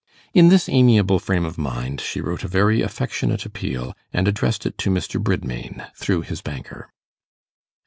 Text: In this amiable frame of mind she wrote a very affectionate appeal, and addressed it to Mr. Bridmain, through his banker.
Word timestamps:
In 0.33 0.49
this 0.49 0.67
amiable 0.67 1.19
frame 1.19 1.45
of 1.45 1.59
mind 1.59 2.01
she 2.01 2.21
wrote 2.21 2.43
a 2.43 2.47
very 2.47 2.81
affectionate 2.81 3.45
appeal, 3.45 3.95
and 4.11 4.27
addressed 4.27 4.65
it 4.65 4.75
to 4.79 4.89
Mr. 4.89 5.21
Bridmain, 5.21 5.85
through 5.95 6.21
his 6.21 6.41
banker. 6.41 6.89